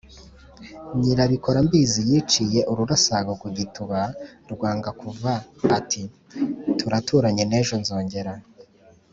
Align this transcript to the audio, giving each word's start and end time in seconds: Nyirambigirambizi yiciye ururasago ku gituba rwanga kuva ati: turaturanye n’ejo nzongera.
Nyirambigirambizi 0.99 1.99
yiciye 2.09 2.61
ururasago 2.71 3.31
ku 3.41 3.47
gituba 3.57 3.99
rwanga 4.53 4.89
kuva 5.01 5.31
ati: 5.77 6.03
turaturanye 6.77 7.43
n’ejo 7.49 7.75
nzongera. 7.83 8.33